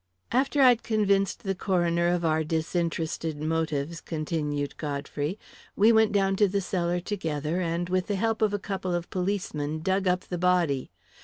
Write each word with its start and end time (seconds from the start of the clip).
"After 0.31 0.63
I'd 0.63 0.81
convinced 0.81 1.43
the 1.43 1.53
coroner 1.53 2.07
of 2.07 2.25
our 2.25 2.43
disinterested 2.43 3.39
motives," 3.39 4.01
continued 4.01 4.75
Godfrey, 4.77 5.37
"we 5.75 5.91
went 5.91 6.11
down 6.11 6.35
to 6.37 6.47
the 6.47 6.59
cellar 6.59 6.99
together, 6.99 7.61
and, 7.61 7.87
with 7.87 8.07
the 8.07 8.15
help 8.15 8.41
of 8.41 8.51
a 8.51 8.57
couple 8.57 8.95
of 8.95 9.11
policemen, 9.11 9.81
dug 9.83 10.07
up 10.07 10.21
the 10.21 10.39
body. 10.39 10.89